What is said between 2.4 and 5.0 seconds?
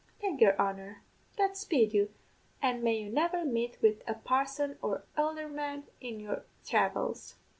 an' may you never meet wid a parson